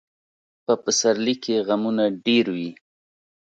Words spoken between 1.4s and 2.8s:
کې غمونه ډېر وي.